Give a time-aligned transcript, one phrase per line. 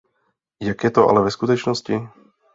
[0.59, 2.09] Jak je to ale ve skutečnosti?